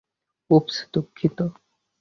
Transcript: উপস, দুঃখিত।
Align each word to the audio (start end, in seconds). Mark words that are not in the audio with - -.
উপস, 0.49 0.75
দুঃখিত। 0.93 1.37